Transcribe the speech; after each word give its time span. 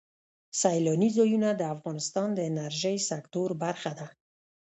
سیلاني 0.59 1.09
ځایونه 1.17 1.49
د 1.55 1.61
افغانستان 1.75 2.27
د 2.33 2.39
انرژۍ 2.49 2.97
سکتور 3.09 3.49
برخه 3.63 3.91
ده. 3.97 4.07